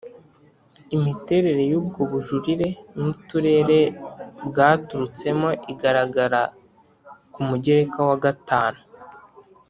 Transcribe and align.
Imiterere 0.95 1.61
y 1.71 1.75
ubwo 1.79 2.01
bujurire 2.11 2.67
n 2.97 2.99
uturere 3.13 3.79
bwaturutsemo 4.47 5.49
igaragara 5.71 6.41
ku 7.33 7.39
mugereka 7.47 7.99
wa 8.09 8.17
gatanu 8.25 8.79